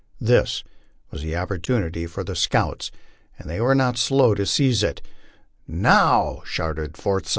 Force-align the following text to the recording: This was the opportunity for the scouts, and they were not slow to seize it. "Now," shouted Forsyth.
This 0.19 0.63
was 1.11 1.21
the 1.21 1.35
opportunity 1.35 2.07
for 2.07 2.23
the 2.23 2.35
scouts, 2.35 2.89
and 3.37 3.47
they 3.47 3.61
were 3.61 3.75
not 3.75 3.99
slow 3.99 4.33
to 4.33 4.47
seize 4.47 4.81
it. 4.81 4.99
"Now," 5.67 6.41
shouted 6.43 6.97
Forsyth. 6.97 7.29